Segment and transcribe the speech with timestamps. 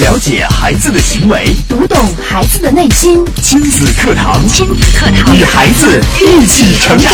[0.00, 3.24] 了解孩子的行为，读懂孩子的内心。
[3.42, 7.12] 亲子课堂，亲子课堂，与孩子一起成长。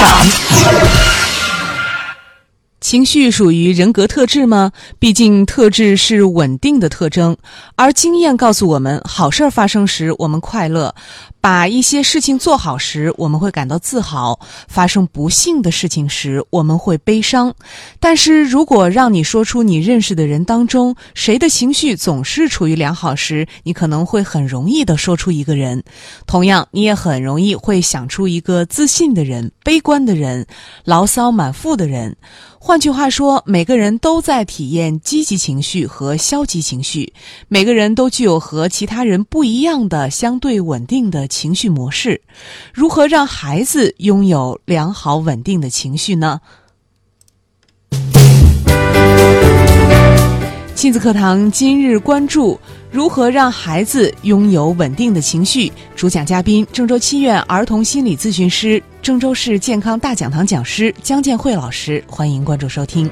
[2.82, 4.72] 情绪属于人格特质吗？
[4.98, 7.38] 毕竟特质是稳定的特征，
[7.76, 10.94] 而经验告诉我们，好事儿发生时我们快乐，
[11.44, 17.54] 把一些事情做好时我们会感到自豪；发生不幸的事情时我们会悲伤。
[18.00, 25.84] 但是如果让你说出你认识的人当中谁的情绪总是处于良好时，你可能会很容易的说出一个人。
[26.26, 30.46] 同样，你也很容易会想出一个自信的人、悲观的人、
[30.84, 32.16] 牢骚满腹的人。
[32.58, 37.12] 换句话说，每个人都在体验积极情绪和消极情绪，
[37.48, 42.20] 每个人都具有和其他人不一样的相对稳定的情绪模式。
[42.72, 46.40] 如何让孩子拥有良好稳定的情绪呢？
[50.76, 52.58] 亲子课堂今日关注：
[52.90, 55.72] 如何让孩子拥有稳定的情绪？
[55.96, 62.04] 主讲嘉宾：郑州七院儿童心理咨询师、郑州市健康大讲堂讲师姜建慧老师。
[62.06, 63.10] 欢迎关注收听。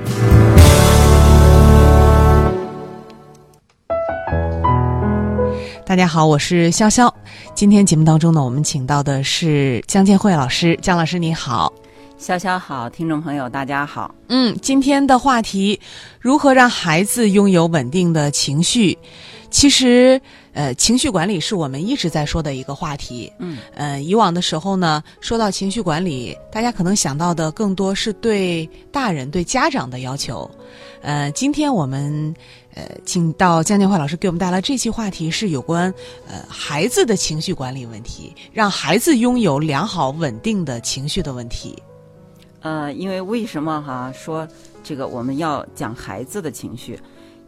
[5.92, 7.12] 大家好，我是潇潇。
[7.54, 10.74] 今天节目当中呢，我们请到的是江建慧老师。
[10.80, 11.70] 江老师你好。
[12.18, 14.14] 潇潇好，听众朋友大家好。
[14.28, 15.78] 嗯，今天的话题，
[16.18, 18.96] 如何让孩子拥有稳定的情绪？
[19.50, 20.18] 其实，
[20.54, 23.30] 呃，情绪管理是我们一直在说的一个话题。
[23.38, 30.50] 嗯，呃，以往的时候呢，说到情绪管理，大家可能想到的更多是对大人、对家长的要求。
[31.02, 32.34] 呃，今天我们
[32.74, 35.92] 呃，请到江建慧老师给我们带来这期话题，是有关
[36.26, 41.80] 呃孩子的情绪管理问题，让孩子拥有良好稳定的情绪的问题。
[42.60, 44.46] 呃，因为为什么哈说
[44.82, 46.98] 这个我们要讲孩子的情绪？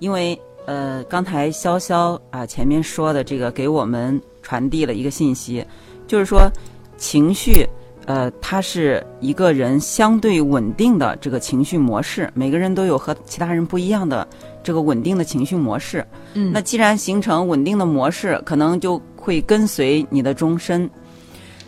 [0.00, 5.64] 因为呃，刚才潇潇啊前面说的这个给我们传递了一个信息，
[6.06, 6.50] 就是说
[6.98, 7.67] 情绪
[8.06, 14.27] 呃它是一个人相对稳定的这个情绪模式，每个人都有和其他人不一样的
[14.64, 16.05] 这个稳定的情绪模式。
[16.33, 20.91] 嗯，那既然形成稳定的模式，可能就会跟随你的终身。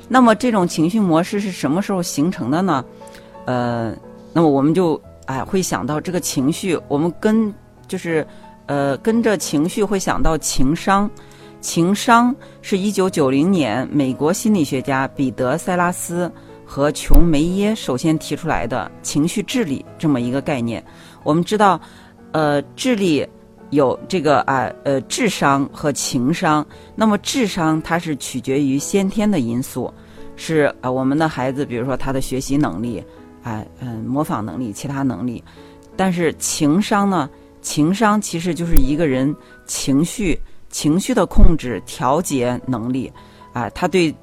[0.09, 2.85] 那么这种情绪模式是什么时候形成的呢？
[3.45, 3.95] 呃，
[4.33, 7.53] 那么我们就哎会想到这个情绪，我们跟
[7.87, 8.27] 就是
[8.67, 11.11] 呃跟着情绪会想到情商，
[11.61, 16.31] 情商是一九九零年美国心理学家彼得塞拉斯
[16.65, 20.83] 和琼梅耶首先提出来的情绪治理这么一个概念。
[21.25, 21.81] 我们知道，
[22.37, 23.27] 呃，智力
[23.71, 29.91] 有这个啊呃智商和情商，那么智商它是取决于先天的因素，
[30.37, 33.03] 是啊我们的孩子，比如说他的学习能力。
[33.43, 35.43] 哎，嗯，模仿能力，其他能力，
[35.97, 37.31] 但是情商呢？
[37.63, 43.11] 情商其实就是一个人情绪、情绪的控制、调节能力，
[43.55, 44.15] 啊，他对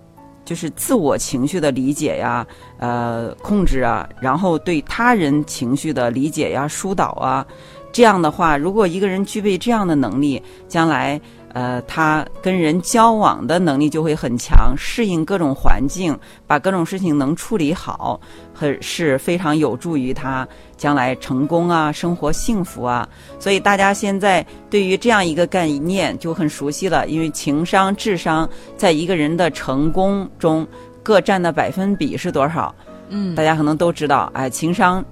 [0.45, 2.45] 就是自我情绪的理解呀，
[2.78, 7.47] 呃，控制啊，然后对他人情绪的理解呀、疏导啊，
[7.94, 11.22] 这样的话，如果一个人具备这样的能力，将来。
[11.54, 16.18] 呃，他跟人交往的能力就会很强，适应各种环境，
[16.48, 18.20] 把各种事情能处理好，
[18.52, 23.08] 很是非常有助于他将来成功啊，生活幸福啊。
[23.40, 30.68] 所以大家现在对于这样一个概念就很熟悉了，因为情商、智商在一个人的成功中
[31.04, 32.74] 各占的百分比是多少？
[33.10, 35.06] 嗯，大家可能都知道，哎，情商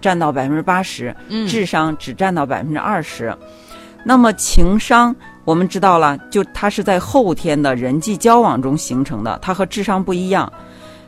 [0.00, 3.36] 占到百分之八十，嗯智商只占到百分之二十。
[4.04, 5.14] 那么情商，
[5.44, 10.50] 我们知道了，就它是在后天的人际交往中形成的，它和智商不一样。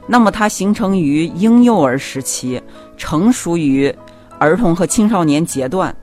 [0.07, 2.61] 那么它形成于婴幼儿时期，
[2.97, 3.95] 成熟于
[4.39, 5.95] 儿童和青少年阶段。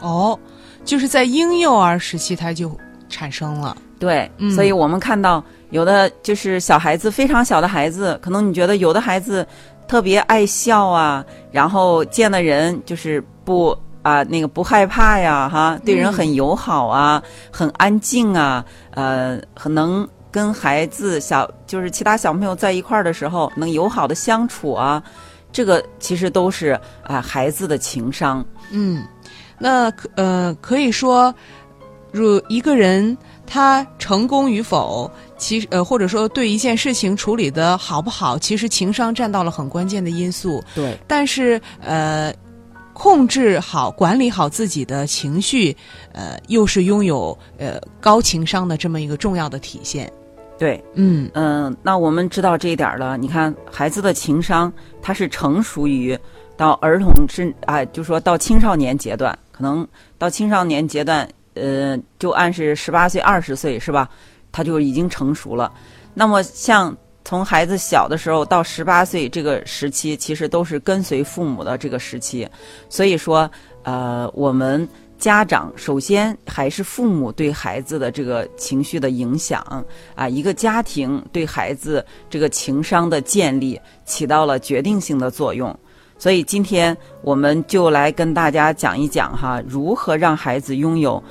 [0.00, 0.38] 哦，
[0.84, 2.74] 就是在婴幼儿时期它就
[3.08, 3.76] 产生了。
[3.98, 9.44] 对，嗯所以我们看到有的就是小孩子，非常小的孩子，可能你觉得有的孩子
[9.88, 25.02] 特别爱笑啊，然后见了人就是不啊那个不害怕呀，哈，对人很友好啊，很安静啊，呃，很能跟孩子小就是其他小朋友在一块儿的时候能友好的相处啊，
[25.50, 28.44] 这个其实都是啊孩子的情商。
[28.70, 29.02] 嗯，
[29.58, 31.34] 那呃可以说，
[32.12, 40.62] 如一个人他成功与否，其实呃或者说对一件事情处理的好不好，其实情商占到了很关键的因素。
[40.74, 42.34] 对，但是呃，
[42.92, 45.74] 控制好、管理好自己的情绪，
[46.12, 50.12] 呃，又是拥有呃高情商的这么一个重要的体现。
[50.58, 53.16] 对，嗯嗯，那我们知道这一点儿了。
[53.16, 56.18] 你看，孩子的情商，他是成熟于
[56.56, 59.86] 到儿童是啊，就说到青少年阶段，可能
[60.18, 64.10] 到青少年阶段，呃，就按是十八岁、二十岁是吧？
[64.52, 65.72] 他就已经成熟了。
[66.14, 72.48] 那么像从孩子小的时候到十八岁这个时期，其实都是跟随父母的这个时期。
[72.88, 73.50] 所以说，
[73.82, 79.62] 呃，我们家长首先还是父母对孩子的这个情绪的影响
[80.14, 85.76] 啊，一个家庭对孩子这个情商的建立起到了决定性的作用。
[86.20, 91.22] 所以今天我们就来跟大家讲一讲哈，如何让孩子拥有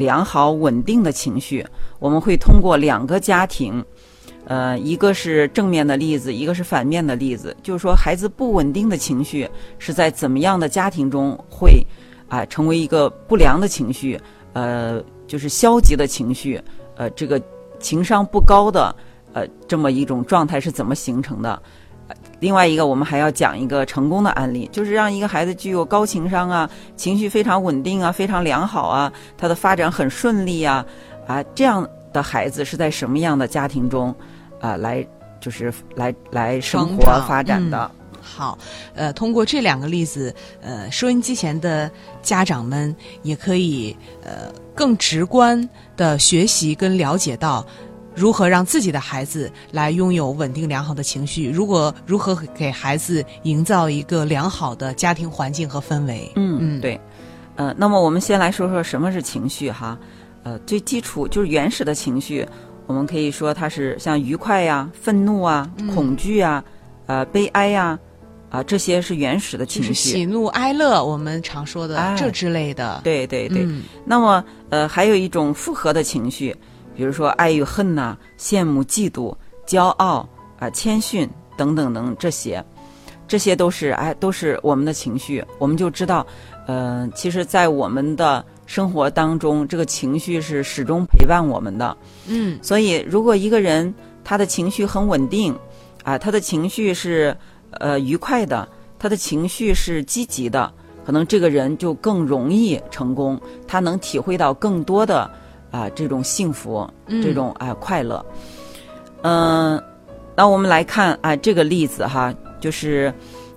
[0.00, 1.64] 良好稳定的情绪。
[1.98, 3.84] 我们会通过两个家庭，
[4.46, 7.54] 呃，一个是正面的例子，一个是反面的例子。
[7.62, 9.48] 就是说，孩子不稳定的情绪
[9.78, 11.86] 是在怎么样的家庭中会
[12.28, 14.18] 啊成为一个不良的情绪，
[14.54, 16.58] 呃，就是消极的情绪，
[16.96, 17.40] 呃，这个
[17.78, 18.96] 情商不高的
[19.34, 21.62] 呃这么一种状态是怎么形成的？
[22.38, 30.84] 另外一个，我们还要讲一个成功的案例，就是让一个孩子具有高情商啊，情绪非常稳定啊，非常良好啊，他的发展很顺利啊，
[31.26, 34.14] 啊，这样的孩子是在什么样的家庭中
[34.60, 35.06] 啊来
[35.40, 37.90] 就是来来生活发展的？
[38.22, 38.58] 好，
[38.94, 41.90] 呃，通过这两个例子，呃，收音机前的
[42.22, 47.64] 家长们也可以呃更直观的学习跟了解到。
[48.20, 51.48] 如何让自己的孩子来拥有稳定良好的情绪？
[51.48, 56.30] 如果如何给孩子营造一个良好的家庭环境和氛围？
[56.36, 57.00] 嗯嗯，对，
[57.56, 59.98] 呃，那么我们先来说说什么是情绪哈，
[60.42, 62.46] 呃，最基础就是原始的情绪，
[62.86, 66.62] 我们可以说它是像愉快呀、愤怒啊、恐惧啊、
[67.06, 67.98] 呃、悲哀呀，
[68.50, 69.94] 啊，这些是原始的情绪。
[69.94, 73.00] 喜怒哀乐，我们常说的这之类的。
[73.02, 73.66] 对对对。
[74.04, 76.54] 那么呃，还有一种复合的情绪。
[77.00, 79.34] 比如说爱与恨呐，羡慕、嫉妒、
[79.66, 81.26] 骄傲啊，谦逊
[81.56, 82.62] 等等等这些，
[83.26, 85.42] 这些都是哎，都是我们的情绪。
[85.58, 86.26] 我们就知道，
[86.66, 91.96] 呃，其实，在我们的生活当中，这个情绪是始终陪伴我们的。
[92.26, 95.58] 嗯，所以如果一个人他的情绪很稳定，
[96.04, 97.34] 啊，他的情绪是
[97.70, 98.68] 呃愉快的，
[98.98, 100.70] 他的情绪是积极的，
[101.06, 105.30] 可能这个人就更容易成功，他能体会到更多的。
[105.70, 106.88] 啊，这种幸福，
[107.22, 108.24] 这种啊快乐，
[109.22, 109.80] 嗯，
[110.34, 113.12] 那我们来看啊这个例子哈，就是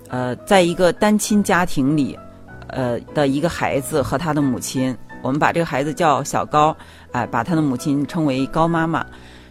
[0.10, 2.18] 呃，在一个单亲家庭里，
[2.68, 6.76] 呃的一个孩子和他的母亲，我们把这个孩子叫小高，
[7.12, 9.06] 哎，把他的母亲称为高妈妈。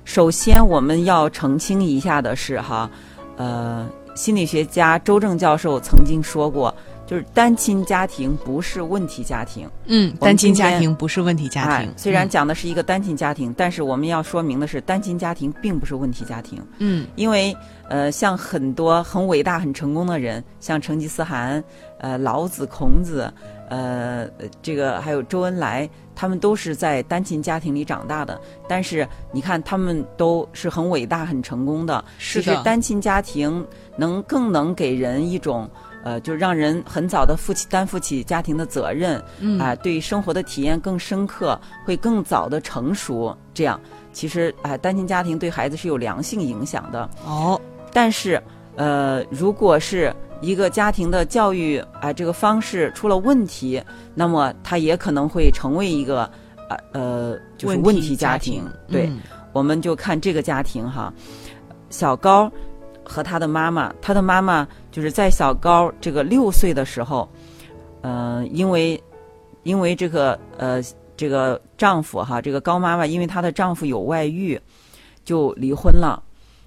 [0.04, 2.88] 首先，我们要澄清一下的是哈，
[3.36, 6.72] 呃，心理学家周正教授曾经说过。
[7.06, 11.92] 就是单亲家庭不是问题家庭，嗯，单亲家庭不是问题家庭。
[11.96, 16.64] 虽然讲的是一个单亲家庭，但是我们要说明的是，单亲家庭并不是问题家庭。
[16.78, 17.54] 嗯，因为
[17.88, 21.62] 呃，像很多很伟大、很成功的人，像成吉思汗、
[21.98, 23.30] 呃老子、孔子，
[23.68, 24.26] 呃，
[24.62, 28.40] 这个还有周恩来，他们都是在单亲家庭里长大的。
[28.66, 32.02] 但是你看，他们都是很伟大、很成功的。
[32.16, 33.66] 是的，单亲家庭
[33.98, 35.68] 能更能给人一种。
[36.04, 39.22] 呃，就让人很早的负起担负起家庭的责任，
[39.58, 43.36] 啊，对生活的体验更深刻，会更早的成熟。
[43.54, 43.80] 这样，
[44.12, 47.08] 其实啊，单亲家庭对孩子是有良性影响的。
[47.24, 47.60] 哦，
[47.92, 48.42] 但是，
[48.76, 53.80] 呃，如果是一个家庭的教育啊这个方式出了问题，
[54.14, 56.22] 那么他也可能会成为一个
[56.68, 58.64] 啊呃就是问题家庭。
[58.88, 59.08] 对，
[59.52, 61.12] 我们就看这个家庭哈，
[61.90, 62.50] 小高。
[63.04, 67.28] 和他的妈妈，他的妈妈就是在小高这个六岁的时候，
[68.00, 69.02] 呃，因为
[69.62, 70.82] 因为这个呃
[71.16, 74.60] 这个丈夫哈，这个高妈妈因为她的丈夫有外遇，
[75.24, 76.22] 就离婚了。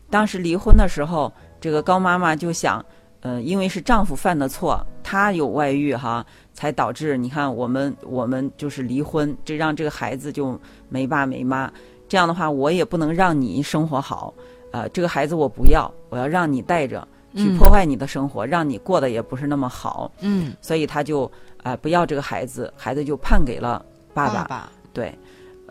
[0.10, 2.84] 当时离婚的时候，这个高妈妈就想，
[3.22, 11.72] 呃，因为是丈夫犯的错，她有外遇哈，才导致你看我们我们就是离婚，这让这个孩子就没爸没妈。
[12.08, 14.32] 这样的话，我也不能让你生活好。
[14.75, 20.12] 呃，这个孩子我不要，我要让你带着去破坏你的生活，让你过得也不是那么好。
[20.20, 21.32] 嗯，所以他就
[21.63, 24.70] 啊不要这个孩子，孩子就判给了爸爸。
[24.91, 25.17] 对，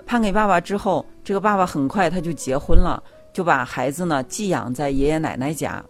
[0.06, 5.84] 判给爸爸之后，这个爸爸很快他就结婚了，就把孩子呢寄养在爷爷奶奶家。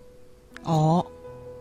[0.64, 1.06] 哦，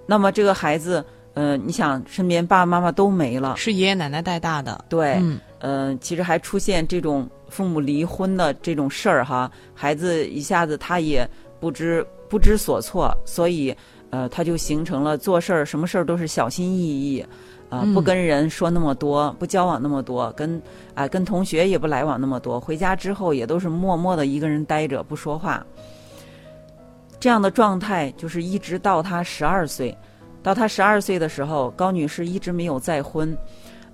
[0.08, 1.06] 那么这个孩子，
[1.36, 4.86] 呃，你想身边爸爸妈妈都没了，是爷爷奶奶带大的。
[4.90, 5.22] 对，
[5.60, 11.30] 嗯，其实还出现这种父母离婚的这种事儿哈，孩子一下子他也。
[11.64, 13.74] 不知不知所措，所以，
[14.10, 17.26] 呃，他就形成了做事儿什么事儿都是小心翼翼，
[17.70, 20.62] 啊，不跟人说那么多，不交往那么多，跟
[20.94, 25.66] 啊跟同学也不来往那么多，回家之后也都是默默的一个人待着不说话。
[27.18, 29.98] 这样的状态就是一直到他十二岁，
[30.42, 33.38] 到他十二岁的时候，高女士一直没有再婚，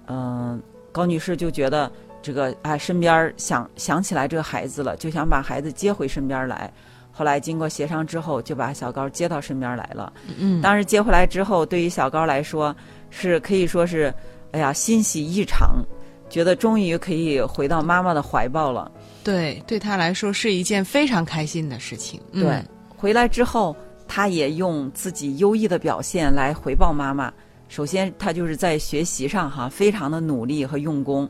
[0.08, 0.60] 嗯，
[0.92, 6.74] 高女士就觉得这个啊身边想想起来这个孩子了，就想把孩子接回身边来。
[7.20, 10.14] 后来经过协商之后，就把小高接到身边来了。
[10.38, 12.74] 嗯，当时接回来之后，对于小高来说
[13.10, 14.14] 是可以说是，
[14.54, 15.84] 哎呀欣喜异常，
[16.30, 18.90] 觉得终于可以回到妈妈的怀抱了。
[19.22, 22.22] 对，对他来说是一件非常开心的事情。
[22.32, 22.64] 嗯对，
[22.96, 23.76] 回来之后，
[24.08, 27.34] 他也用自己优异的表现来回报妈妈。
[27.68, 31.30] 首先，他就是在学习上哈，非常的努力和用功。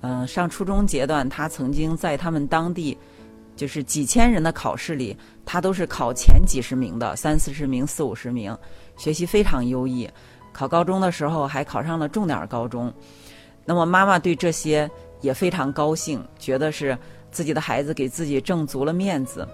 [0.00, 2.96] 嗯、上初中阶段，他曾经在他们当地，
[3.56, 8.56] 就是几千人的考试里，他都是考前几十名的，三四十名、四五十名，
[8.96, 10.08] 学习非常优异。
[10.52, 12.92] 考高中的时候还考上了重点高中。
[13.64, 14.88] 那么妈妈对这些
[15.20, 16.96] 也非常高兴，觉得是
[17.32, 19.46] 自己的孩子给自己挣足了面子。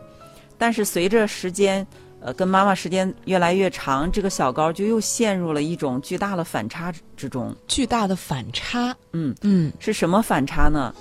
[0.59, 1.85] 但是随着时间，
[2.21, 7.52] 呃，跟妈妈时间越来越长，这个小高就又陷入了一种巨大的反差之中。
[7.66, 8.94] 巨大的反差。
[9.12, 10.94] 嗯嗯是什么反差呢？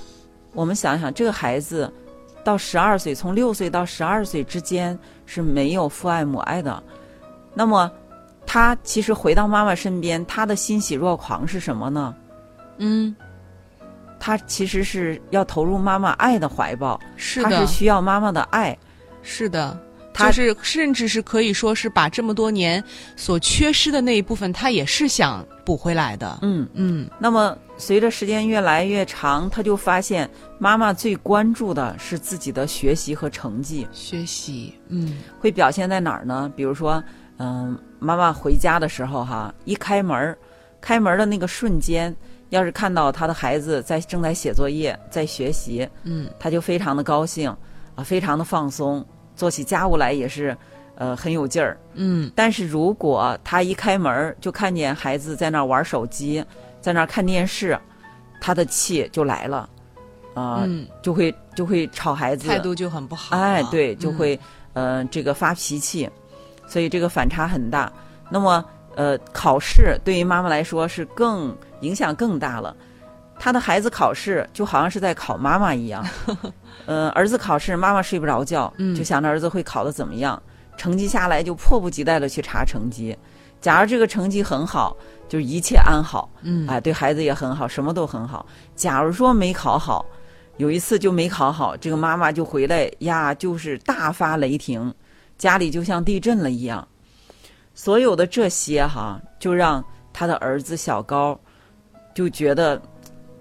[0.54, 1.94] 我们想想，这个孩子
[2.44, 6.82] 到十二岁，从六岁到十二岁之间是没有父爱母爱的。
[7.54, 7.92] 那么，
[8.46, 12.16] 他其实回到妈妈身边，他的欣喜若狂是什么呢？
[12.78, 13.16] 嗯，
[14.20, 18.78] 他其实是要投入妈妈爱的怀抱，是的他是，需要妈妈的爱。
[19.22, 19.78] 是的。
[20.22, 22.84] 他就是，甚至是可以说是把这么多年
[23.16, 26.40] 所缺失的那一部分，他也是想补回来的。
[26.42, 36.52] 嗯，嗯那么随着时间越来越长，他就发现妈妈最关注的是自己的学习和成绩，学习，嗯会表现在哪儿呢？
[36.56, 37.04] 比如说，
[37.38, 40.38] 嗯，妈妈回家的时候哈，一开门儿，
[40.80, 42.16] 开门的那个瞬间，
[42.50, 47.50] 要是看到他的孩子在正在写作业，在学习，嗯他就非常的高兴
[47.96, 49.04] 啊，非常的放松，
[49.42, 50.56] 做起家务来也是，
[50.94, 51.76] 呃，很有劲儿。
[51.96, 56.46] 嗯但是如果他一开门就看见孩子在那儿玩手机，
[56.80, 57.76] 在那儿看电视，
[58.40, 59.68] 他的气就来了，
[60.36, 63.36] 啊、嗯，就会就会吵孩子，态度就很不好。
[63.36, 64.40] 哎，对，就嗯会、
[64.74, 66.08] 呃这个发脾气，
[66.68, 67.92] 所以这个反差很大。
[68.30, 68.64] 那么
[68.96, 72.76] 呃，考试对于妈妈来说是更影响更大了。
[73.40, 76.06] 他的孩子考试就好像是在考妈妈一样，
[76.86, 80.42] 呃，儿子考试，妈妈睡不着觉，嗯就想着儿子会考得怎么样，
[80.78, 83.18] 成绩下来就迫不及待的去查成绩。
[83.60, 84.98] 假如这个成绩很好，
[85.30, 88.46] 就是一切安好，嗯哎，对孩子也很好，什么都很好。
[88.76, 90.04] 假如说没考好，
[90.58, 94.92] 有一次就没考好，这个妈妈就回来呀，就是大发雷霆，
[95.38, 96.88] 家里就像地震了一样。
[97.76, 101.40] 所有的这些哈，就让他的儿子小高
[102.16, 102.82] 就觉得，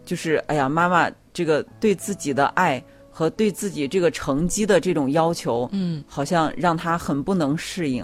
[0.04, 2.82] 就是哎呀，妈妈这个对自己的爱
[3.20, 8.02] 和对自己这个成绩的这种要求，嗯好像让他很不能适应。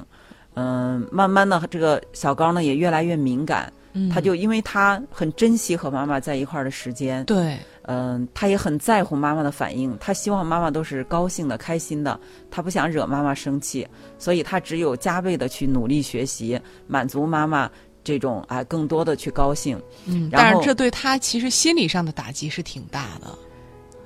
[0.53, 3.73] 嗯，慢慢的，这个小高呢也越来越敏感。
[3.95, 12.21] 嗯，他就因为他很珍惜和妈妈在一块儿的时间，对，嗯，他也很在乎妈妈的反应，他希望妈妈都是高兴的、开心的，
[12.51, 17.71] 他不想惹妈妈生气，所以他只有加倍的去努力学习，满足妈妈
[18.05, 19.81] 这种啊更多的去高兴。
[20.05, 23.27] 嗯，但是这对他其实心理上的打击是挺大的。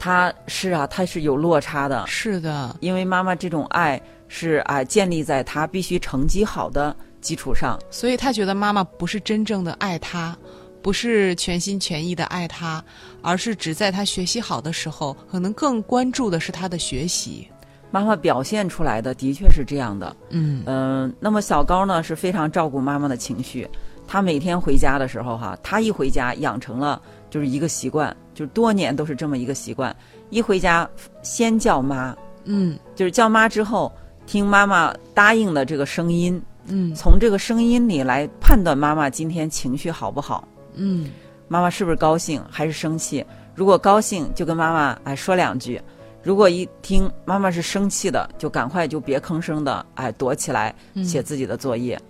[0.00, 7.78] 他是啊，他是有落差的，是的，因为妈妈这种爱是啊建立在他必须成绩好的基础上。
[7.90, 10.34] 所以他觉得妈妈不是真正的爱他，
[10.80, 12.82] 不是全心全意的爱他，
[13.20, 17.46] 而是只在他学习好的时候，可能更关注的是他的学习。
[17.90, 23.68] 妈妈表现出来的的确是这样的，嗯嗯，那么小高呢是非常照顾妈妈的情绪。
[24.06, 29.94] 他每天回家的时候，哈，他一回家养成了就是一个习惯，就是多年都是这么一个习惯。
[30.30, 30.88] 一回家
[31.22, 33.92] 先叫妈，嗯就是叫妈之后
[34.26, 41.10] 听妈妈答应的这个声音，嗯从这个声音里来判断妈妈今天情绪好不好，嗯
[41.48, 43.22] 妈妈是不是高兴还是生气。
[43.54, 45.78] 如果高兴，就跟妈妈哎说两句；
[46.22, 52.00] 如果一听妈妈是生气的，就赶快就别吭声的哎躲起来嗯写自己的作业。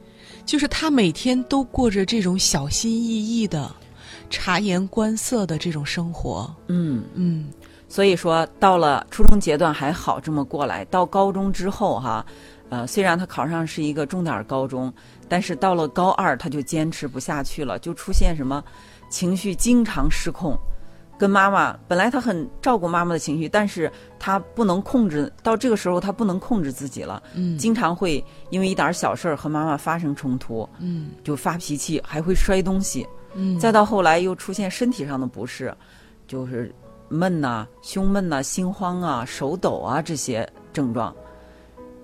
[0.46, 3.68] 就是他每天都过着这种小心翼翼的、
[4.30, 6.48] 察言观色的这种生活。
[6.68, 7.50] 嗯，嗯
[7.88, 12.24] 所以说到了初中阶段还好这么过来，到高中之后哈，
[12.68, 14.92] 呃，虽然他考上是一个重点高中，
[15.28, 18.62] 但是到了高二他就坚持不下去了，就出现什么
[19.10, 20.56] 情绪经常失控。
[21.18, 33.06] 跟妈妈本来他很照顾妈妈的情绪，但是他不能控制，到这个时候他不能控制自己了，嗯经常会因为一点小事儿和妈妈发生冲突，嗯就发脾气，还会摔东西。
[33.34, 35.74] 嗯，再到后来又出现身体上的不适，
[36.26, 36.74] 就是
[37.08, 41.14] 闷呐、胸闷呐、心慌啊、手抖啊这些症状。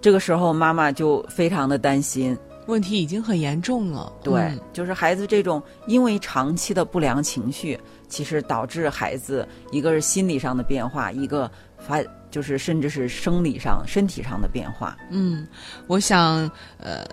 [0.00, 4.12] 这个时候妈妈就非常的担心，问题已经很严重了。
[4.22, 7.78] 对，嗯就是孩子这种因为长期的不良情绪
[8.08, 14.96] 其实导致孩子一个是心理上的变化，一个发就是甚至是生理上、身体上的变化。
[15.10, 15.46] 嗯，
[15.86, 17.04] 我想，呃，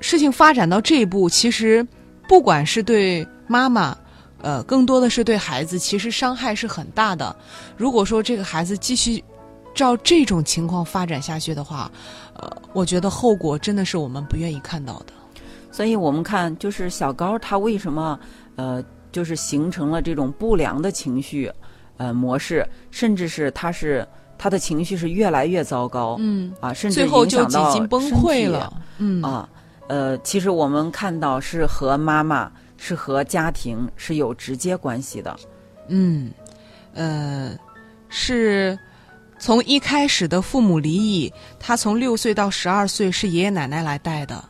[0.00, 1.86] 事情发展到这一步，其实
[2.30, 3.98] 不管是对妈妈，
[4.40, 7.34] 呃，更多的是对孩子，其实伤害是很大的。
[7.76, 9.20] 如果说这个孩子继续
[9.74, 11.90] 照这种情况发展下去的话，
[12.34, 15.06] 呃，我觉得后果真的是我们不愿意看到的。
[15.72, 18.16] 所以我们看，就是小高他为什么
[18.54, 21.50] 呃，就是形成了这种不良的情绪
[21.96, 24.06] 呃模式，甚至是他是
[24.38, 28.72] 他的情绪是越来越糟糕，嗯啊，甚至最后就几影响到近崩身体溃了。
[28.98, 29.48] 嗯啊。
[29.90, 35.36] 呃，其实我们看到是和妈妈是和家庭是有直接关系的。
[35.88, 36.30] 嗯，
[36.94, 37.58] 呃，
[38.08, 38.78] 是
[39.40, 44.44] 从一开始的父母离异，他从六岁到十二岁是爷爷奶奶来带的。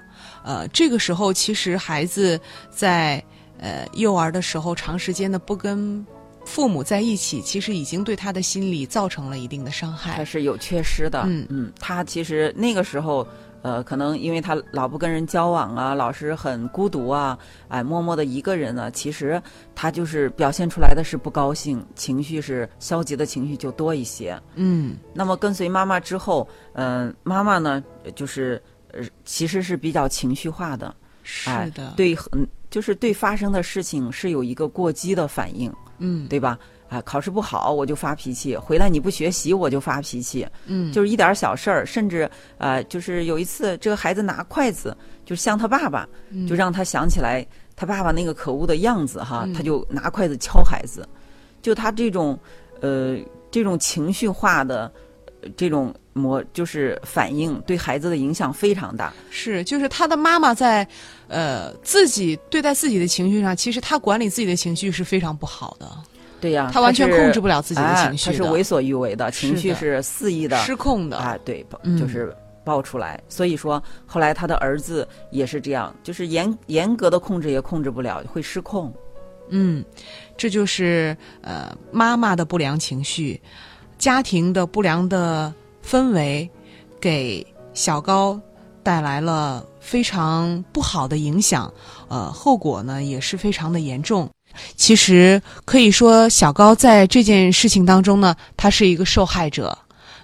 [0.44, 3.24] 呃，这个时候其实孩子在
[3.58, 6.04] 呃幼儿的时候长时间的不跟
[6.44, 10.22] 父母在一起，其实已经对他的心理造成了一定的伤害他。
[10.22, 11.22] 是有缺失的。
[11.24, 13.26] 嗯嗯，他其实那个时候，
[13.62, 17.38] 呃，可能因为他老不跟人交往啊，老是很孤独啊，
[17.68, 19.40] 哎，默默的一个人呢，其实
[19.74, 24.40] 他就是表现出来的是不高兴，情绪是消极的情绪就多一些。
[24.54, 27.82] 嗯那么跟随妈妈之后，嗯、妈妈呢，
[28.14, 28.62] 就是
[28.92, 36.58] 呃，其实是比较情绪化的，是哎的，，对，很就是对发生的事情是有一个过激的反应，嗯对吧？
[36.90, 42.28] 啊，考试不好我就发脾气，回来你不学习我就发脾气，嗯，就是一点小事儿，甚至
[42.58, 51.08] 呃，就是有一次这个孩子拿筷子，就像他爸爸，嗯就让他想起来他爸爸那个可恶的样子哈，嗯他就拿筷子敲孩子，
[51.62, 52.36] 就他这种
[52.80, 53.16] 呃
[53.52, 54.92] 这种情绪化的
[55.42, 59.12] 呃这种模就是反应，对孩子的影响非常大。
[59.30, 60.86] 是，就是他的妈妈在，
[61.28, 65.88] 呃，自己对待自己的情绪上，其实他管理自己的情绪是非常不好的，
[66.40, 71.18] 对呀、他完全控制不了自己的情绪哎、他是为所欲为的，情绪是肆意的失控的。
[71.18, 73.20] 啊，对，嗯就是爆出来。
[73.28, 78.92] 所以说，后来他的儿子也是这样，就是严严格的控制也控制不了，会失控。
[79.50, 79.84] 嗯，
[80.36, 83.40] 这就是呃妈妈的不良情绪，
[83.98, 85.52] 家庭的不良的
[85.84, 86.48] 氛围，
[87.00, 88.40] 给小高
[88.82, 91.72] 带来了非常不好的影响，
[92.08, 94.30] 呃，后果呢也是非常的严重。
[94.76, 99.76] 其实可以说，小高在这件事情当中呢，他是一个受害者，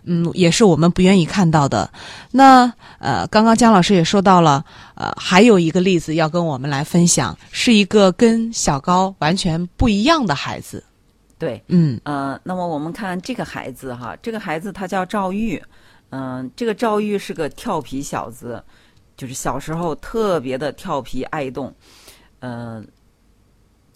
[0.04, 1.90] 嗯，也是我们不愿意看到的。
[2.30, 10.82] 那呃，刚刚姜老师也说到了，呃，还有一个例子要跟我们来分享，是一个跟小高完全不一样的孩子。
[11.38, 15.62] 对，嗯呃，那么我们看这个孩子哈，这个孩子他叫赵玉，
[16.08, 18.62] 嗯、这个赵玉是个调皮小子，
[19.18, 21.74] 就是小时候特别的调皮爱动，
[22.40, 22.86] 嗯、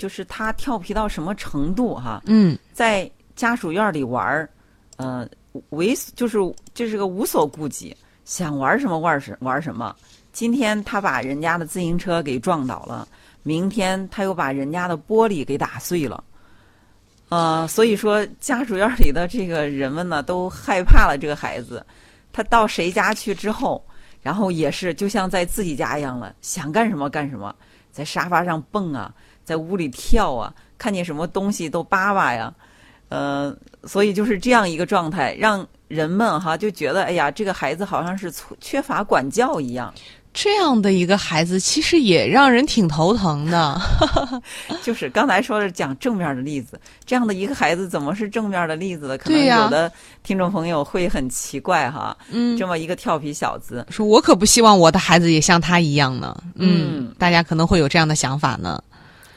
[0.00, 2.22] 就是他调皮到什么程度哈？
[2.24, 4.48] 嗯在家属院里玩儿，
[4.96, 5.28] 呃，
[5.68, 6.38] 为就是
[6.72, 9.94] 这是个无所顾忌，想玩什么玩什玩什么。
[10.32, 13.06] 今天他把人家的自行车给撞倒了，
[13.42, 16.24] 明天他又把人家的玻璃给打碎了。
[17.28, 21.84] 呃，所以说家属院里的这个人们呢，都害怕了这个孩子。
[22.32, 23.84] 他到谁家去之后，
[24.22, 27.54] 然后也是就像在自己家一样了，想干什么干什么，
[27.92, 29.12] 在沙发上蹦啊，
[29.50, 32.54] 在屋里跳啊，看见什么东西都扒扒呀，
[33.08, 39.92] 呃，所以就是这样一个状态，让人们哈就觉得，哎呀，这个孩子好像是缺缺乏管教一样。
[40.32, 43.80] 这样的一个孩子，其实也让人挺头疼的。
[44.80, 49.18] 就是刚才说的讲正面的例子，这样的一个孩子怎么是正面的例子呢？
[49.18, 49.90] 可能有的
[50.22, 56.40] 听众朋友会很奇怪哈，嗯这么一个调皮小子，说我可不希望我的孩子也像他一样呢。
[56.54, 58.80] 嗯大家可能会有这样的想法呢。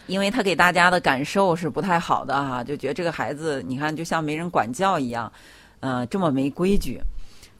[0.07, 5.31] 因为他给大家的感受是不太好的哈，就觉得这个孩子，你看就像没人管教一样，
[5.79, 6.99] 呃，这么没规矩。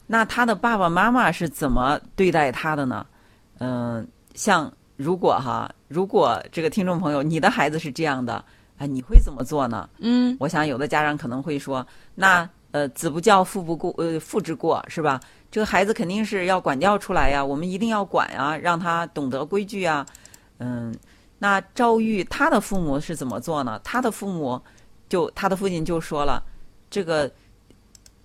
[0.06, 3.06] 那他的爸爸妈妈是怎么对待他的呢？
[3.58, 8.44] 嗯、像如果哈，如果这个听众朋友你的孩子是这样的，
[8.76, 9.88] 哎，你会怎么做呢？
[9.98, 15.20] 嗯我想有的家长可能会说，那呃，子不教，父不过，呃，父之过是吧？
[15.50, 20.04] 这个孩子肯定是要管教出来呀，我们一定要管啊，让他懂得规矩啊。
[20.58, 20.92] 嗯，
[21.38, 23.80] 那赵玉他的父母是怎么做呢？
[23.84, 24.60] 他的父母
[25.08, 26.42] 就他的父亲就说了，
[26.88, 27.30] 这个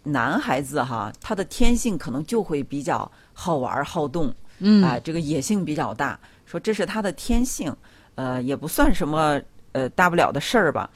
[0.03, 7.75] 男孩子哈，他的天性可能就会比较好玩好动，嗯啊、这个野性比较大，说这是他的天性，
[8.15, 9.39] 呃，也不算什么
[9.73, 10.89] 呃大不了的事儿吧，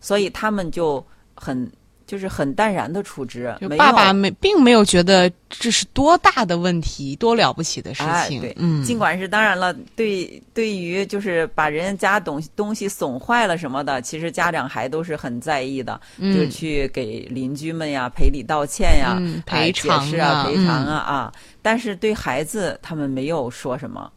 [0.00, 1.04] 所以他们就
[1.34, 1.70] 很
[2.08, 8.38] 就是很淡然的处置，爸爸没并没有觉得这是多大的问题，多了不起的事情。
[8.38, 21.32] 哎对，嗯，尽管是当然了，对对于就是把人家东西东西损坏了什么的，其实家长还都是很在意的，嗯就去给邻居们呀赔礼道歉呀，赔偿解释啊、啊赔偿啊啊。
[21.60, 24.10] 但是对孩子，他们没有说什么。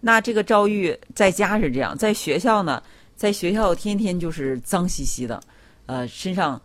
[0.00, 2.82] 那这个赵玉在家是这样，在学校呢，
[3.16, 5.40] 在学校天天就是脏兮兮的，
[5.86, 6.60] 呃，身上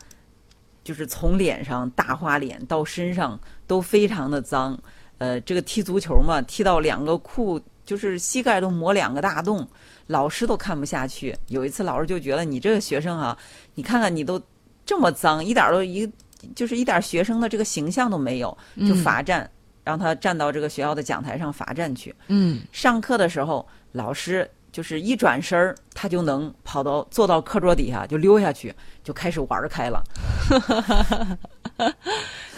[0.84, 4.78] 就是从脸上大花脸到身上都非常的脏。
[5.18, 9.68] 呃，这个踢足球嘛，踢到两个裤就是膝盖都磨两个大洞，
[10.08, 11.38] 老师都看不下去。
[11.48, 13.38] 有一次，老师就觉得你这个学生啊，
[13.76, 14.42] 你看看你都
[14.84, 16.12] 这么脏，一点儿都一
[16.56, 19.48] 就是一点儿学生的这个形象都没有，就罚站，
[19.84, 22.16] 让他站到这个学校的讲台上罚站去。
[22.28, 30.04] 嗯上课的时候，老师就是一转身儿，他就能跑到坐到课桌底下就溜下去，就开始玩儿开了。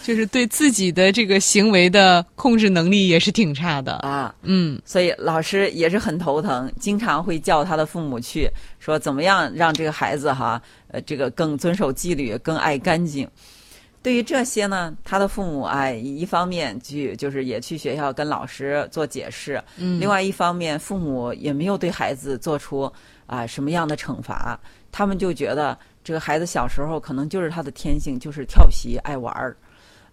[0.03, 3.93] 就是对自己的这个行为的控制能力也是挺差的。
[3.99, 8.49] 啊，嗯所以老师也是很头疼，经常会叫他的父母去
[8.79, 13.25] 说怎么样让这个孩子哈，呃，这个更遵守纪律，更爱干净。
[14.03, 22.91] 对于这些呢，他的父母哎，一方面去就是也去学校跟老师做解释，嗯，另外一方面父母也没有对孩子做出
[23.25, 24.59] 啊、什么样的惩罚，
[24.91, 29.55] 他们就觉得这个孩子小时候可能就是他的天性，就是调皮爱玩儿，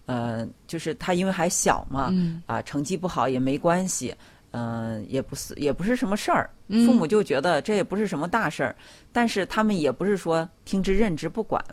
[0.05, 4.15] 呃，就是他因为还小嘛，嗯啊，成绩不好也没关系，
[4.51, 6.87] 嗯、也不是也不是什么事儿，嗯。
[6.87, 8.75] 父母就觉得这也不是什么大事儿，
[9.11, 11.63] 但是他们也不是说听之任之不管，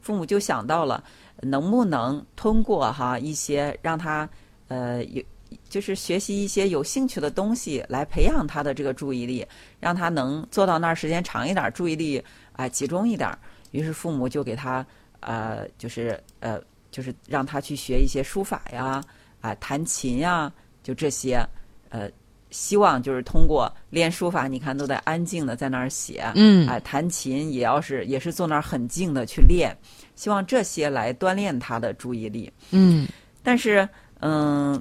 [0.00, 1.02] 父母就想到了
[1.42, 4.28] 能不能通过哈一些让他
[4.68, 5.22] 呃有。
[5.68, 9.44] 就是学习一些有兴趣的东西，来培养他的这个注意力，
[9.80, 12.22] 让他能坐到那儿时间长一点，注意力
[12.52, 13.36] 啊、集中一点。
[13.72, 14.86] 于是父母就给他
[15.18, 16.60] 呃，就是呃，
[16.92, 19.02] 就是让他去学一些书法呀，
[19.40, 20.52] 啊、弹琴呀，
[20.84, 21.44] 就这些，
[21.88, 22.08] 呃，
[22.50, 29.76] 希望就是通过练书法，你看都在安静的在那儿写，嗯哎、弹琴也要是也是坐那儿很静的去练，
[30.16, 32.52] 希望这些来锻炼他的注意力。
[32.70, 33.06] 嗯
[33.42, 33.88] 但是，
[34.20, 34.80] 嗯，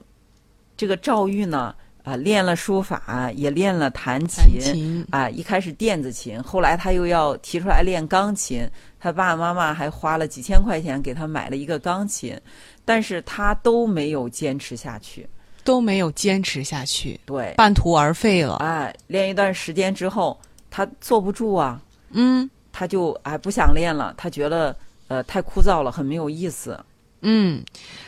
[0.76, 8.68] 这个赵玉呢，啊、练了书法，也练了弹琴，弹琴啊、一开始电子琴，后来他又要提出来练钢琴，
[9.00, 12.38] 他爸爸妈妈还花了几千块钱给他买了一个钢琴，
[12.84, 15.26] 但是他都没有坚持下去。
[15.70, 18.56] 都没有坚持下去，对，半途而废了。
[18.56, 20.36] 哎，练一段时间之后，
[20.72, 21.80] 他坐不住啊，
[22.10, 24.76] 嗯他就哎不想练了，他觉得
[25.10, 26.80] 呃太枯燥了，很没有意思。
[27.22, 27.64] 嗯，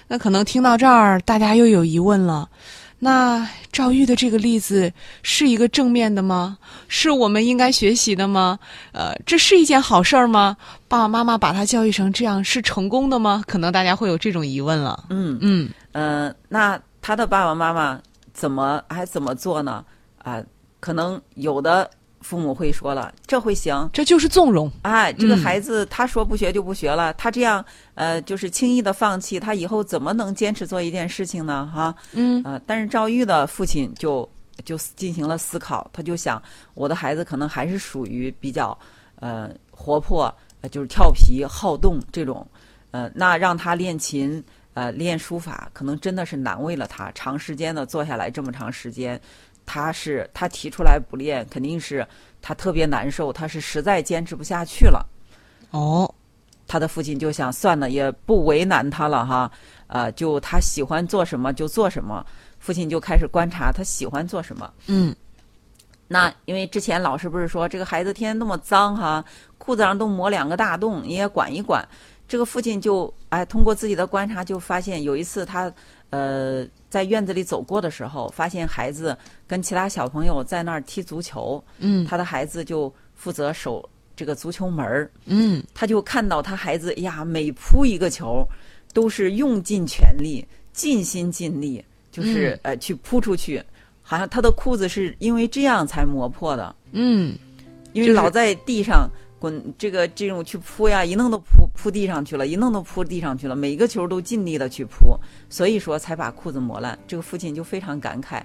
[0.07, 2.49] 那可能听到这儿，大家又有疑问了。
[2.97, 6.57] 那赵玉的这个例子是一个正面的吗？
[6.87, 8.57] 是我们应该学习的吗？
[8.91, 10.57] 呃，这是一件好事儿吗？
[10.87, 13.43] 爸爸妈妈把他教育成这样是成功的吗？
[13.47, 15.05] 可能大家会有这种疑问了。
[15.09, 17.99] 嗯嗯呃，那他的爸爸妈妈
[18.33, 19.83] 怎么还怎么做呢？
[20.19, 20.41] 啊、
[20.79, 21.89] 可能有的
[22.21, 24.71] 父母会说了，这会行，这就是纵容。
[24.83, 31.71] 哎，这个嗯孩子他说不学就不学了，他这样呃就是轻易的放弃，他以后怎么能坚持做一件事情呢？
[31.73, 34.29] 哈，嗯呃，但是赵玉的父亲就
[34.63, 36.39] 就进行了思考，他就想，
[36.75, 38.77] 我的孩子可能还是属于比较
[39.15, 42.45] 呃活泼，呃就是调皮好动这种，
[42.91, 44.43] 呃，那让他练琴。
[44.73, 49.19] 呃，练书法可能真的是难为了他，长时间的坐下来这么长时间，
[49.65, 52.07] 他是他提出来不练，肯定是
[52.41, 55.05] 他特别难受，他是实在坚持不下去了。
[55.71, 56.13] 哦，
[56.67, 59.51] 他的父亲就想算了，也不为难他了哈，
[59.87, 62.25] 呃，就他喜欢做什么就做什么。
[62.59, 64.71] 父亲就开始观察他喜欢做什么。
[64.87, 65.15] 嗯
[66.07, 69.23] 那因为之前老师不是说这个孩子天天那么脏哈，
[69.57, 71.87] 裤子上都磨两个大洞，你也管一管。
[72.31, 75.69] 这个父亲就哎，通过自己的观察就发现，有一次他
[76.11, 83.83] 呃在院子里走过的时候，发现孩子跟其他小朋友在那儿踢足球，嗯他的孩子就负责守
[84.15, 85.11] 这个足球门儿。
[85.25, 88.47] 嗯他就看到他孩子哎呀，每扑一个球，
[88.93, 93.61] 都是用尽全力、尽心尽力，就是、呃去扑出去，
[94.01, 97.37] 好像他的裤子是因为这样才磨破的，嗯，
[97.91, 99.09] 因为老在地上
[99.41, 105.17] 滚，这个这种去扑呀，一弄都扑扑地上去了，一弄都扑地上去了，每一个球都尽力的去扑，
[105.49, 106.97] 所以说才把裤子磨烂。
[107.07, 108.39] 这个父亲就非常感慨，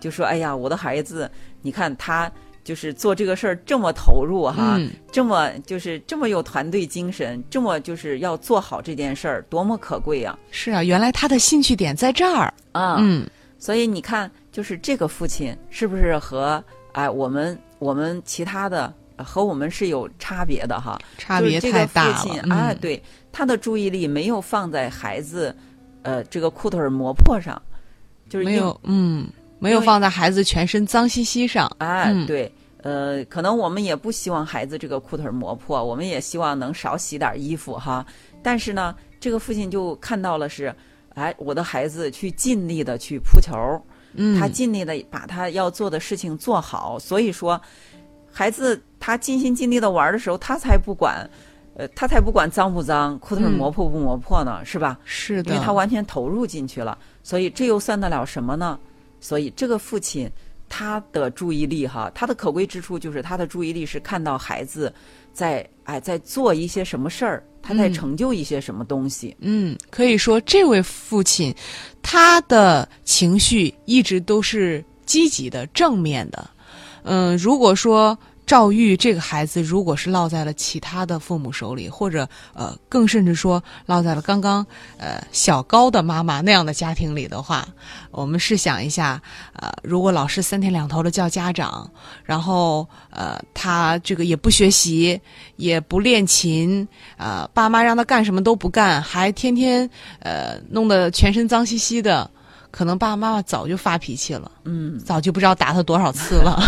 [0.00, 1.30] 就说：“哎呀，我的孩子，
[1.62, 2.30] 你看他。”
[2.62, 10.38] 就是做这个事儿这么投入哈，嗯这么就是这么有团队精神，这么就是要做好这件事儿，多么可贵呀！
[10.50, 12.52] 是啊，原来他的兴趣点在这儿。
[12.72, 13.26] 啊，嗯
[13.58, 20.98] 所以你看，就是这个父亲是不是和哎我们我们其他的和我们是有差别的哈。
[21.18, 22.54] 差别就是这个太大父亲了。
[22.54, 23.02] 啊，嗯，对
[23.32, 25.54] 他的注意力没有放在孩子，
[26.02, 27.60] 呃，这个裤腿儿磨破上，
[28.28, 29.28] 就是没有，嗯，
[29.58, 31.70] 没有放在孩子全身脏兮兮上。
[31.78, 32.52] 哎，嗯对，
[32.82, 38.04] 呃，可能我们也不希望孩子这个裤腿儿磨破，我们也希望能少洗点衣服哈。
[38.42, 40.74] 但是呢，这个父亲就看到了是，
[41.14, 43.54] 哎，我的孩子去尽力的去扑球，
[44.14, 47.60] 嗯，他尽力的把他要做的事情做好，所以说，
[48.32, 51.28] 孩子他尽心尽力的玩的时候，他才不管，
[51.74, 54.96] 呃，他才不管脏不脏，裤腿儿嗯磨破不磨破呢，是吧？
[55.04, 58.78] 是的，因为他完全投入进去了，所以这又算得了什么呢？
[59.18, 60.30] 所以这个父亲
[60.68, 64.92] 他的注意力哈，他的可贵之处就是他的注意力是看到孩子
[65.32, 69.36] 在哎在做一些什么事儿，他在嗯成就一些什么东西。
[69.40, 71.54] 嗯，可以说这位父亲，
[72.02, 76.48] 他的情绪一直都是积极的、正面的。
[77.02, 78.16] 嗯，如果说
[78.50, 84.66] 赵玉这个孩子如果是落在了其他的父母手里，或者呃，更甚至说落在了刚刚
[84.98, 87.64] 呃小高的妈妈那样的家庭里的话，
[88.10, 91.88] 我们试想一下，呃，如果老师三天两头的叫家长，
[92.24, 95.20] 然后呃他这个也不学习，
[95.54, 102.28] 也不练琴，呃，爸妈让他干什么都不干，还天天呃弄得全身脏兮兮的，
[102.72, 106.60] 可能爸爸妈妈早就发脾气了，嗯，早就不知道打他多少次了。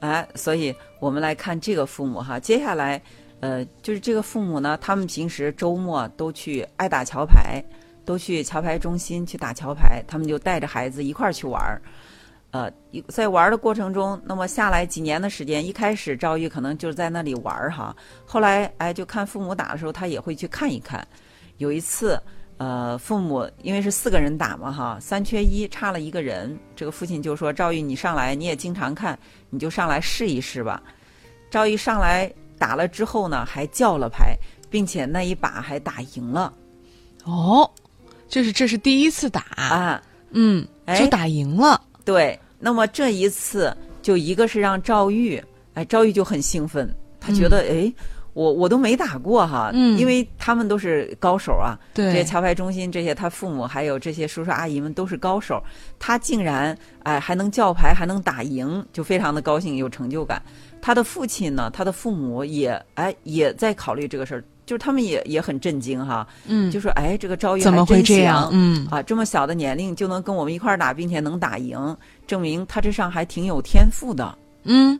[0.00, 3.00] 哎，所以我们来看这个父母哈，接下来，
[3.40, 7.62] 呃，就是这个父母呢，他们平时周末都去爱打桥牌，
[8.04, 11.80] 都去桥牌中心去打桥牌，他们就带着孩子一块儿去玩儿。
[12.52, 12.68] 呃，
[13.06, 17.94] 在玩儿的过程中，那么下来几年的时间，一开始赵玉可能就在那里玩儿哈，
[18.26, 21.06] 后来哎，就看父母打的时候，他也会去看一看。
[21.58, 22.20] 有一次，
[22.56, 29.16] 呃，父母因为是四个人打嘛哈，三缺一，差了一个人，这个父亲就说：“赵玉，你上来，你也经常看，
[29.50, 30.82] 你就上来试一试吧。”
[31.50, 34.36] 赵玉上来打了之后呢，还叫了牌，
[34.70, 36.52] 并且那一把还打赢了
[37.24, 37.68] 哦，
[38.28, 40.02] 这是这是第一次打，啊！
[40.30, 41.80] 嗯，哎就打赢了。
[42.04, 45.42] 对，那么这一次就一个是让赵玉，
[45.74, 47.92] 哎，赵玉就很兴奋，他觉得、哎，
[48.32, 55.62] 我我都没打过哈，嗯因为他们都是高手啊，对这些，桥牌中心这些他父母还有这些叔叔阿姨们都是高手，
[55.98, 60.40] 他竟然哎还能叫牌还能打赢，就非常的高兴有成就感。
[60.80, 68.48] 他的父亲呢，他的父母也哎也在考虑这个事儿，就是他们也也很震惊哈，嗯，就说哎这个赵玉怎么会这样？
[68.52, 74.38] 嗯，啊，这么小的年龄就能跟我们一块儿打，并且能打赢，证明他这上还挺有天赋的。
[74.62, 74.98] 嗯，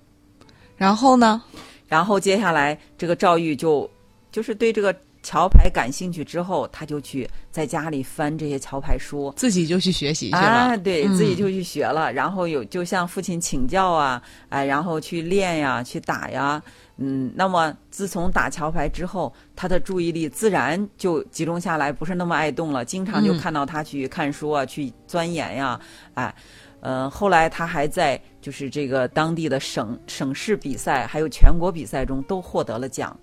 [0.77, 1.43] 然后呢？
[1.91, 3.89] 然后接下来这个赵玉就
[4.33, 9.31] 就是对这个桥牌感兴趣之后，他就去在家里翻这些桥牌书。
[9.37, 10.41] 自己就去学习去了。
[10.41, 10.79] 啊，了。
[10.79, 11.15] 对嗯。
[11.15, 16.63] 自己就去学了，然后有就向父亲请教啊，哎，然后去练呀，去打呀，
[16.97, 23.39] 嗯，那么自从打桥牌之后，他的注意力自然就集中下来，不是那么爱动了，经常就嗯。
[23.39, 25.79] 看到他去看书啊，去钻研呀，
[26.15, 26.35] 哎，
[26.81, 33.17] 呃，后来他还在就是这个当地的省省市比赛，还有全国比赛中都获得了奖。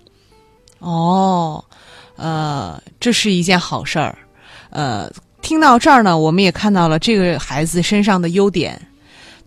[0.78, 1.64] 哦，
[2.16, 4.16] 呃，这是一件好事儿。
[4.70, 5.10] 呃，
[5.42, 8.80] 听到这儿呢，我们也看到了这个孩子身上的优点。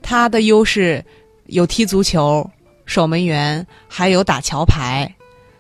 [0.02, 1.04] 他的优势
[1.46, 2.50] 有踢足球、
[2.86, 5.10] 守门员，还有打桥牌。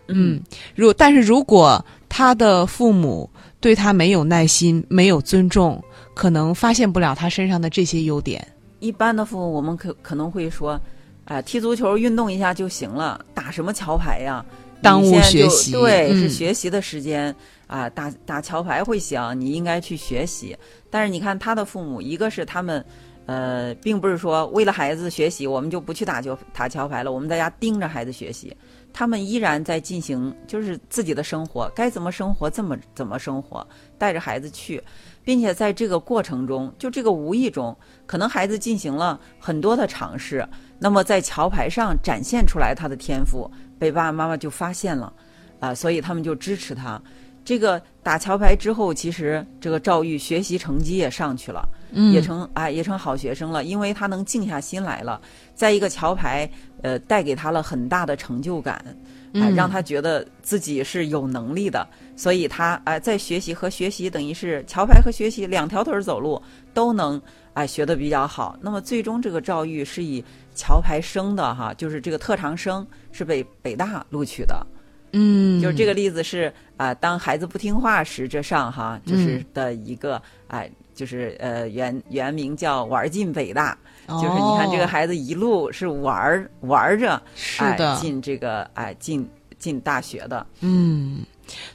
[0.08, 0.42] 嗯，
[0.76, 3.30] 如但是如果他的父母
[3.62, 5.82] 对他没有耐心、没有尊重，
[6.13, 8.45] 可能发现不了他身上的这些优点。
[8.80, 10.80] 一般的父母，我们可可能会说，
[11.26, 14.43] 哎、踢足球运动一下就行了，打什么桥牌呀？
[14.82, 17.36] 耽误学习对，嗯是学习的时间
[17.67, 20.58] 啊，打打桥牌会行，你应该去学习。
[20.89, 22.84] 但是你看他的父母，一个是他们，
[23.28, 28.52] 呃，并不是说为了孩子学习，我们就不去打球打桥牌了，我们在家盯着孩子学习，
[28.91, 33.65] 他们依然在进行就是自己的生活，该怎么生活怎么怎么生活，
[34.00, 34.82] 带着孩子去。
[35.24, 40.48] 并且在这个过程中，就这个无意中，可能孩子进行了很多的尝试，
[40.80, 45.12] 那么在桥牌上展现出来他的天赋，被爸爸妈妈就发现了，
[45.60, 47.02] 啊、所以他们就支持他。
[47.44, 55.20] 这个打桥牌之后，其实这个赵玉学习成绩也上去了，嗯，也成啊也成好学生了，因为他能静下心来了，
[55.56, 56.48] 在一个桥牌
[56.82, 58.94] 呃带给他了很大的成就感，啊、
[59.34, 66.41] 嗯让他觉得自己是有能力的，所以他哎、在学习和学习等于是桥牌和学习两条腿儿走路
[66.74, 67.22] 都能
[67.54, 68.58] 哎、学得比较好。
[68.62, 70.24] 那么最终这个赵玉是以
[70.56, 74.65] 桥牌生的哈，就是这个特长生是被北大录取的。
[75.13, 84.22] 嗯，就是这个例子是啊、当孩子不听话时，这上哈就是的一个哎、就是呃原原名叫玩进北大，哦。
[84.22, 87.20] 就是你看这个孩子一路是玩玩着，
[87.58, 91.22] 哎是的，进这个哎进进大学的，嗯，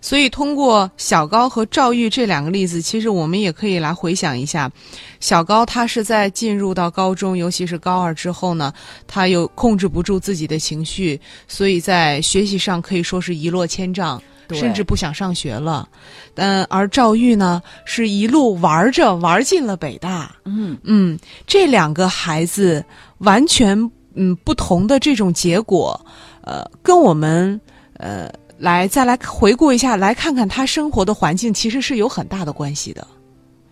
[0.01, 4.71] 所以通过小高和赵玉这两个例子，其实我们也可以来回想一下，
[5.19, 8.73] 小高他是在进入到高中，尤其是高二之后呢，
[9.09, 14.23] 他又控制不住自己的情绪，所以在学习上可以说是一落千丈。
[14.49, 15.89] 对甚至不想上学了，
[16.35, 20.35] 嗯，而赵玉呢，是一路玩着玩进了北大。
[20.45, 22.85] 嗯嗯，这两个孩子
[23.19, 23.79] 完全
[24.15, 25.99] 嗯不同的这种结果，
[26.43, 27.61] 呃，跟我们
[27.95, 33.07] 呃来再来回顾一下，来看看他生活的环境，其实是有很大的关系的，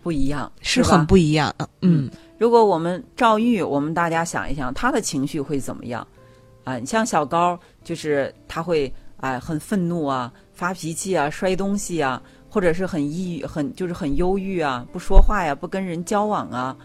[0.03, 1.53] 不一样，是吧很不一样。
[1.57, 6.05] 呃嗯如果我们赵玉，我们大家想一想，他的情绪会怎么样？
[6.65, 8.93] 啊，你像小高，就是他会
[9.25, 16.75] 哎很愤怒啊，发脾气啊，摔东西啊，或者是很抑郁，很就是很忧郁啊，不说话呀，不跟人交往啊。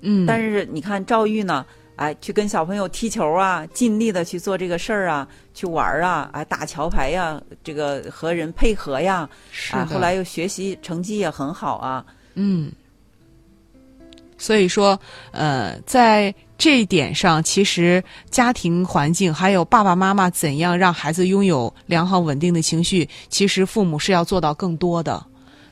[0.00, 1.64] 嗯，但是你看赵玉呢，
[1.96, 12.04] 哎，去跟小朋友踢球啊，尽力的去做这个事儿啊，去玩儿啊，哎，打桥牌呀，这个和人配合呀，啊，是的后来又学习成绩也很好啊。
[12.34, 12.72] 嗯，
[14.42, 14.98] 所以说，
[15.30, 25.24] 呃，在这一点上，其实家庭环境还有爸爸妈妈怎样让孩子拥有良好稳定的情绪，其实父母是要做到更多的。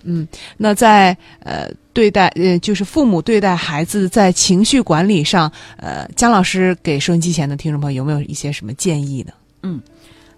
[0.05, 9.33] 嗯，那在呃对待呃就是父母对待孩子在情绪管理上，呃，姜老师给收音机前的听众朋友有没有一些什么建议呢？
[9.63, 9.83] 嗯、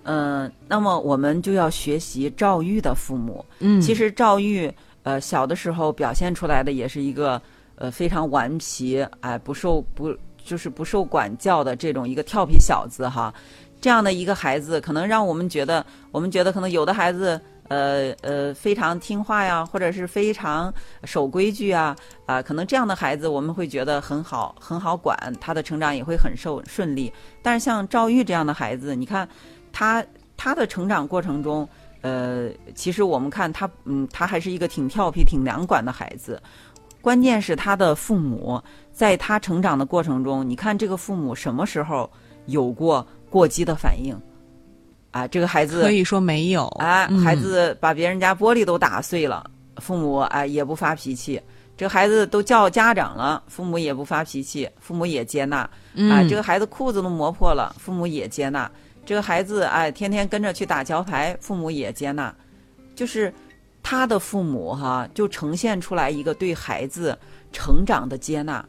[0.04, 3.44] 呃那么我们就要学习赵玉的父母。
[3.58, 7.40] 嗯，其实赵玉呃小的时候表现出来的也是一个
[7.82, 13.34] 呃非常顽皮，哎、不受不就是不受管教的这种一个调皮小子哈。
[13.80, 17.40] 这样的一个孩子，可能让我们觉得，我们觉得可能有的孩子。
[17.68, 20.70] 呃呃，非常听话呀，或者是非常
[21.04, 27.10] 守规矩啊，啊、可能这样的孩子我们会觉得很好，很好管，他的成长也会很受顺利。
[27.40, 29.26] 但是像赵玉这样的孩子，你看
[29.72, 30.04] 他
[30.36, 31.66] 他的成长过程中，
[32.02, 36.42] 呃，其实我们看他，嗯，他还是一个挺调皮、挺难管的孩子。
[37.02, 38.62] 关键是他的父母
[38.92, 42.10] 在他成长的过程中，你看这个父母什么时候
[42.46, 44.16] 有过过激的反应？
[45.10, 46.66] 啊，这个孩子可以说没有。
[46.78, 49.44] 啊，嗯孩子把别人家玻璃都打碎了，
[49.76, 51.42] 父母啊也不发脾气。
[51.76, 55.68] 这个孩子都叫家长了，父母也不发脾气，父母也接纳。
[55.94, 58.70] 嗯哎，这个孩子裤子都磨破了，父母也接纳。
[59.04, 62.32] 这个孩子哎，天天跟着去打桥牌，父母也接纳。
[62.94, 63.32] 就是
[63.82, 67.18] 他的父母哈，就呈现出来一个对孩子
[67.52, 68.64] 成长的接纳。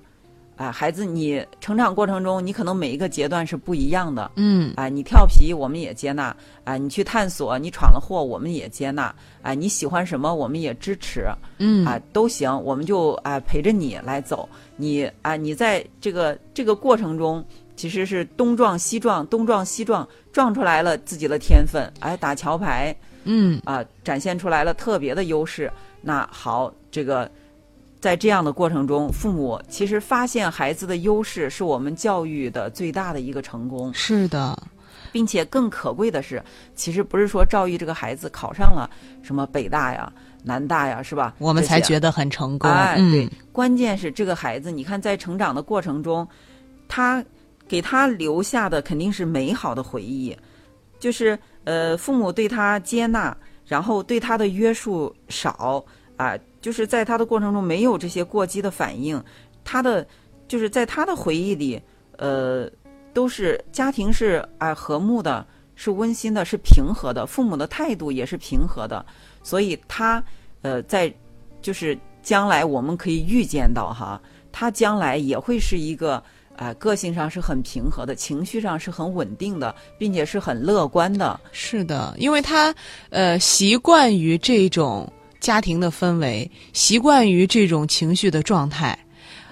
[0.55, 4.29] 哎，孩子，你成长过程中，你可能每一个阶段是不一样的。
[4.35, 6.31] 嗯哎，你调皮，我们也接纳；
[6.63, 11.27] 哎，你去探索，你闯了祸，我们也接纳；哎，你喜欢什么，我们也支持。
[11.57, 14.47] 嗯啊，都行，我们就啊陪着你来走。
[14.75, 17.43] 你啊，你在这个这个过程中，
[17.75, 21.91] 其实是东撞西撞，东撞西撞，撞出来了自己的天分。
[21.99, 25.71] 哎，打桥牌嗯啊，展现出来了特别的优势。
[26.01, 27.29] 那好，这个
[27.99, 33.93] 在这样的过程中，父母其实发现孩子的优势，是我们教育的最大的一个成功。
[33.93, 34.57] 是的。
[35.11, 38.89] 并且更可贵的是，其实不是说赵玉这个孩子考上了
[39.21, 40.11] 什么北大呀、
[40.43, 41.35] 南大呀，是吧？
[41.37, 42.67] 我们才觉得很成功。
[42.71, 46.27] 哎，嗯、对，关键是这个孩子，你看在成长的过程中，
[46.87, 47.23] 他
[47.67, 50.35] 给他留下的肯定是美好的回忆，
[50.99, 55.83] 就是呃，父母对他接纳，然后对他的约束少
[56.17, 59.21] 啊、就是在他的过程中没有这些过激的反应，
[59.63, 60.05] 他的
[60.47, 61.81] 就是在他的回忆里，
[62.17, 62.69] 呃，
[63.13, 65.45] 都是家庭是啊、和睦的，
[65.75, 69.03] 是温馨的，是平和的，父母的态度也是平和的，
[69.41, 70.23] 所以他
[70.61, 71.11] 呃在
[71.61, 74.21] 就是将来我们可以预见到哈，
[74.51, 76.23] 他将来也会是一个
[76.55, 81.39] 啊、个性上是很平和的，情绪上是很稳定的，并且是很乐观的。
[81.51, 82.73] 是的，因为他
[83.09, 88.97] 呃习惯于这种家庭的氛围，习惯于这种情绪的状态，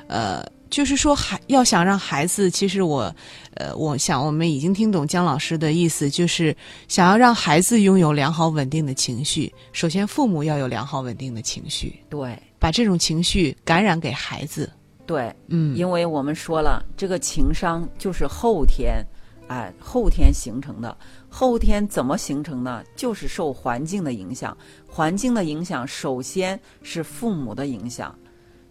[0.07, 3.13] 呃，就是说孩要想让孩子，其实我
[3.55, 6.55] 呃，我想我们已经听懂姜老师的意思，就是
[6.87, 14.71] 想要让孩子拥有良好稳定的情绪，首先父母要有良好稳定的情绪，对把这种情绪感染给孩子。
[15.05, 19.05] 对，嗯，因为我们说了，这个情商就是后天，
[19.47, 20.95] 哎，后天形成的。
[21.29, 22.83] 后天怎么形成呢？
[22.95, 24.55] 就是受环境的影响。
[24.87, 28.13] 环境的影响，首先是父母的影响。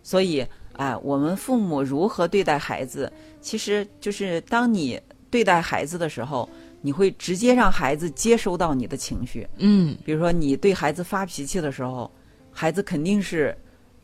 [0.02, 4.98] 所以，哎，我们父母如何对待孩子，其实就是当你
[5.30, 6.48] 对待孩子的时候，
[6.80, 9.46] 你会直接让孩子接收到你的情绪。
[9.58, 12.10] 嗯比如说，你对孩子发脾气的时候，
[12.50, 13.56] 孩子肯定是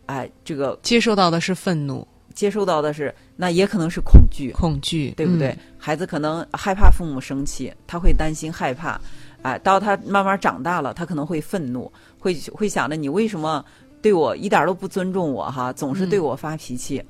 [0.07, 2.07] 哎，这个接受到的是愤怒、
[2.37, 5.49] 接受到的是，那也可能是恐惧，恐惧，对不对？
[5.49, 9.01] 嗯孩子可能害怕父母生气，他会担心害怕，
[9.43, 13.64] 哎，到他慢慢长大了，他可能会愤怒，会会想着你为什么
[14.03, 17.03] 对我一点都不尊重我哈，总是对我发脾气。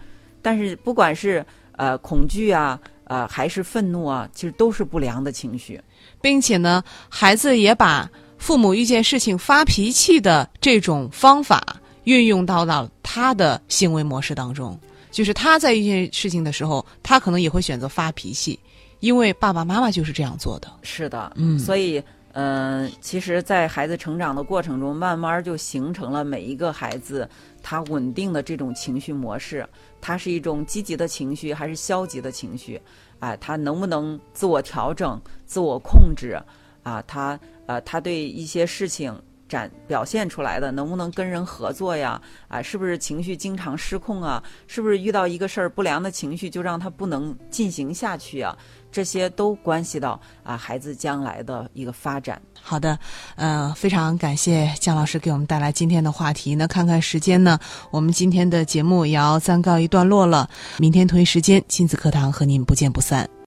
[0.43, 5.81] 但是不管是呃恐惧啊，呃还是愤怒啊，其实都是不良的情绪。
[6.21, 14.79] 并且呢，孩子也把父母遇见事情发脾气的这种方法运用到了他的行为模式当中。
[15.17, 18.61] 就是他在遇见事情的时候，他可能也会选择发脾气，
[19.01, 20.71] 因为爸爸妈妈就是这样做的。
[20.83, 22.03] 是的，嗯所以，
[22.35, 27.27] 嗯、其实，在孩子成长的过程中，慢慢就形成了每一个孩子
[27.63, 29.67] 他稳定的这种情绪模式。
[30.03, 32.79] 它是一种积极的情绪还是消极的情绪？
[33.21, 36.39] 哎、他能不能自我调整、自我控制？
[36.83, 42.21] 啊，他呃，他对一些事情展表现出来的，能不能跟人合作呀？
[42.49, 44.43] 啊，是不是情绪经常失控啊？
[44.67, 48.57] 是不是遇到一个事儿不良的情绪就让他不能进行下去啊？
[48.91, 52.41] 这些都关系到啊孩子将来的一个发展。
[52.63, 52.99] 好的，
[53.35, 56.55] 呃，非常感谢姜老师给我们带来今天的话题。
[56.55, 57.59] 那看看时间呢，
[57.91, 60.49] 我们今天的节目也要暂告一段落了。
[60.79, 63.29] 明天同一时间，亲子课堂和您不见不散。